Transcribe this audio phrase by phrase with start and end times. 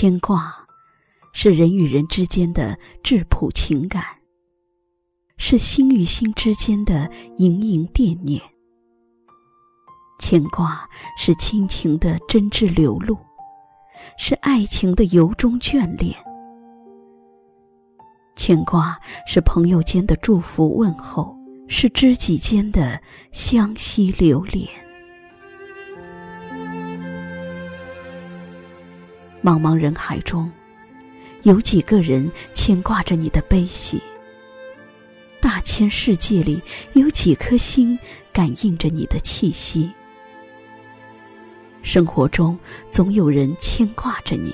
[0.00, 0.54] 牵挂，
[1.32, 4.04] 是人与人之间的质朴情感，
[5.38, 8.40] 是心与心之间的盈盈惦念。
[10.20, 10.88] 牵挂
[11.18, 13.18] 是亲情的真挚流露，
[14.16, 16.14] 是爱情的由衷眷恋。
[18.36, 24.68] 牵挂是朋友间的祝福问候，是知己间的相惜留恋。
[29.42, 30.50] 茫茫人海中，
[31.42, 34.02] 有几个人牵挂着你的悲喜？
[35.40, 36.60] 大千世界里，
[36.94, 37.96] 有几颗心
[38.32, 39.90] 感应着你的气息？
[41.82, 42.58] 生活中
[42.90, 44.52] 总有人牵挂着你，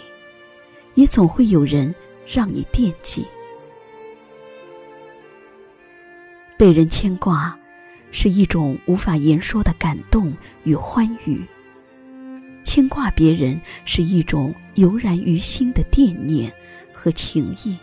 [0.94, 1.92] 也总会有人
[2.26, 3.26] 让你惦记。
[6.58, 7.58] 被人牵挂，
[8.10, 10.32] 是一种无法言说的感动
[10.64, 11.42] 与欢愉。
[12.74, 16.52] 牵挂别人是一种油然于心的惦念
[16.92, 17.76] 和情谊。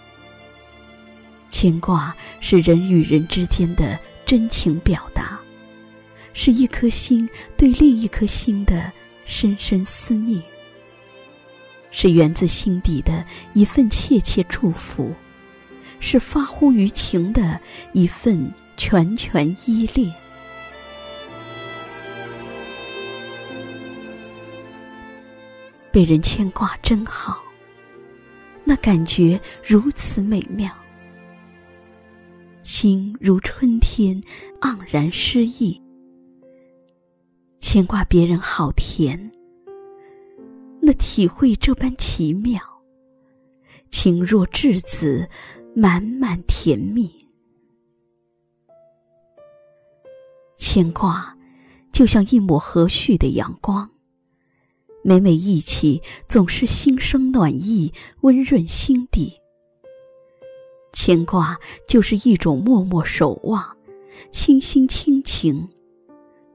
[1.50, 5.40] 牵挂是人与人之间的真情表达，
[6.34, 8.92] 是一颗心对另一颗心的
[9.26, 10.44] 深深思念，
[11.90, 15.16] 是源自心底的一份切切祝福，
[16.02, 17.58] 是发乎于情的
[17.94, 20.14] 一份拳拳依恋。
[25.92, 27.44] 被人牵挂真好，
[28.64, 30.72] 那感觉如此美妙，
[32.64, 34.22] 心如春天
[34.62, 35.82] 盎然诗意。
[37.60, 39.32] 牵挂别人好甜，
[40.82, 42.62] 那体会这般奇妙，
[43.90, 45.30] 情若稚子，
[45.76, 47.10] 满满甜蜜。
[50.58, 51.38] 牵挂，
[51.92, 53.90] 就像一抹和煦的阳光。
[55.04, 57.92] 每每忆起，总是心生暖意，
[58.22, 59.34] 温润心底。
[60.94, 61.58] 牵挂
[61.88, 63.76] 就是一种默默守望，
[64.30, 65.68] 倾心倾情，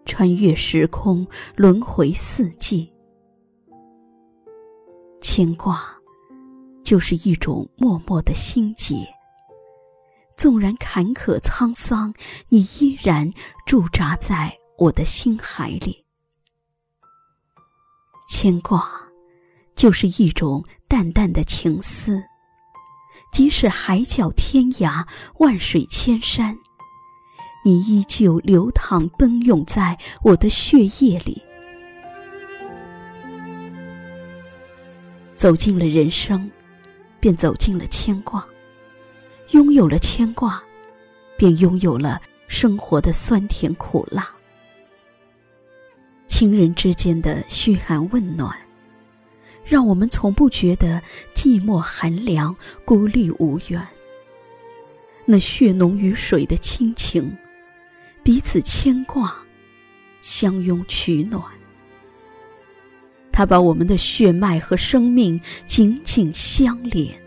[0.04, 2.92] 穿越时空，轮回四季。
[5.20, 5.84] 牵挂
[6.84, 8.94] 就是一种默默的心结，
[10.36, 12.14] 纵然坎坷沧桑，
[12.48, 13.28] 你依然
[13.66, 16.05] 驻扎在我的心海里。
[18.26, 18.91] 牵挂，
[19.75, 22.22] 就是一种淡淡的情思。
[23.32, 25.06] 即使海角天涯，
[25.38, 26.56] 万水千山，
[27.65, 31.42] 你依旧流淌奔涌在我的血液里。
[35.36, 36.50] 走进了人生，
[37.20, 38.41] 便走进了牵挂；
[39.50, 40.62] 拥有了牵挂，
[41.36, 44.35] 便拥有了生活的酸甜苦辣。
[46.38, 48.54] 亲人之间的嘘寒问暖，
[49.64, 51.02] 让我们从不觉得
[51.34, 52.54] 寂寞寒凉、
[52.84, 53.82] 孤立无援。
[55.24, 57.34] 那血浓于水的亲情，
[58.22, 59.34] 彼此牵挂，
[60.20, 61.42] 相拥取暖。
[63.32, 67.18] 他把我们的血脉和生命紧紧相连。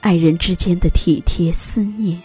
[0.00, 2.20] 爱人之间的体贴思念，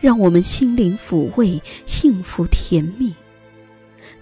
[0.00, 3.14] 让我们心灵抚慰，幸福甜蜜。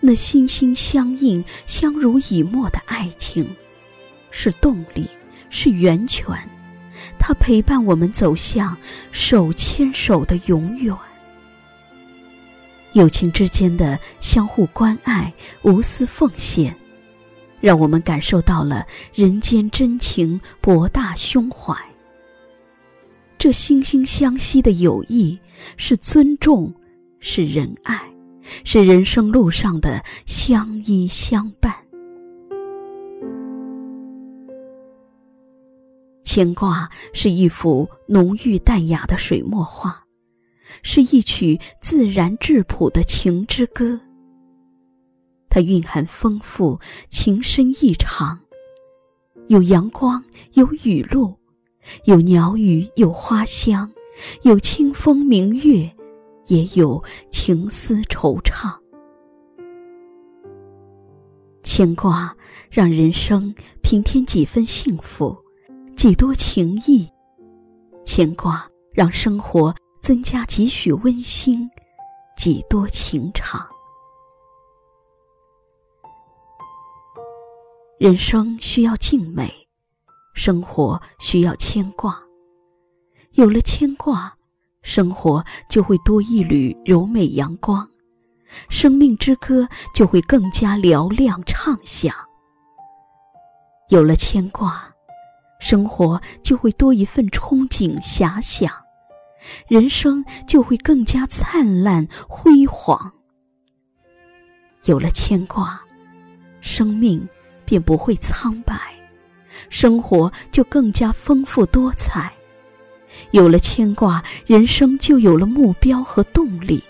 [0.00, 3.46] 那心心相印、相濡以沫的爱情，
[4.30, 5.08] 是动力，
[5.50, 6.34] 是源泉。
[7.18, 8.76] 它陪伴我们走向
[9.12, 10.96] 手牵手的永远。
[12.94, 16.74] 友情之间的相互关爱、无私奉献，
[17.60, 21.74] 让我们感受到了人间真情博大胸怀。
[23.38, 25.38] 这惺惺相惜的友谊，
[25.76, 26.74] 是尊重，
[27.20, 28.00] 是仁爱。
[28.64, 31.74] 是人生路上的相依相伴，
[36.24, 40.02] 牵挂是一幅浓郁淡雅的水墨画，
[40.82, 44.00] 是一曲自然质朴的情之歌。
[45.48, 46.78] 它蕴含丰富，
[47.08, 48.38] 情深意长，
[49.48, 50.22] 有阳光，
[50.52, 51.36] 有雨露，
[52.04, 53.90] 有鸟语，有花香，
[54.42, 55.90] 有清风明月。
[56.46, 57.00] 也有
[57.42, 58.70] 情思惆怅，
[61.62, 62.36] 牵挂
[62.70, 63.52] 让人生
[63.82, 65.34] 平添几分幸福，
[65.96, 67.08] 几多情谊；
[68.04, 71.66] 牵挂让生活增加几许温馨，
[72.36, 73.66] 几多情长。
[77.98, 79.50] 人生需要静美，
[80.34, 82.22] 生活需要牵挂，
[83.32, 84.30] 有了牵挂。
[84.82, 87.88] 生活就会多一缕柔美阳光，
[88.68, 92.14] 生命之歌就会更加嘹亮畅响。
[93.90, 94.88] 有了牵挂，
[95.60, 98.72] 生活就会多一份憧憬遐想，
[99.68, 103.12] 人生就会更加灿烂辉煌。
[104.84, 105.80] 有了牵挂，
[106.60, 107.28] 生命
[107.66, 108.74] 便不会苍白，
[109.68, 112.32] 生活就更加丰富多彩。
[113.32, 116.82] 有了牵挂，人生就有了目标和动力，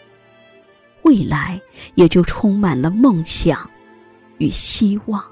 [1.03, 1.61] 未来
[1.97, 3.71] 也就充满了梦想
[4.39, 5.23] 与希望。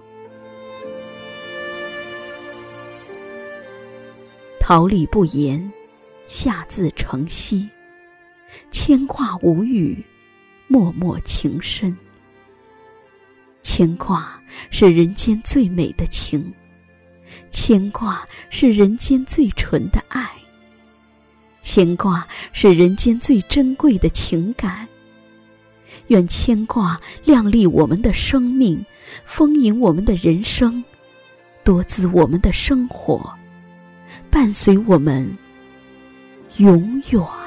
[4.60, 5.72] 桃李不言，
[6.26, 7.66] 下自成蹊；
[8.70, 10.04] 牵挂无语，
[10.66, 11.96] 脉脉情深。
[13.62, 14.38] 牵挂
[14.70, 16.52] 是人间最美的情，
[17.50, 20.37] 牵挂是人间最纯的爱。
[21.78, 24.84] 牵挂是人间最珍贵的情感。
[26.08, 28.84] 愿牵挂亮丽我们的生命，
[29.24, 30.82] 丰盈我们的人生，
[31.62, 33.32] 多姿我们的生活，
[34.28, 35.38] 伴随我们
[36.56, 37.37] 永远。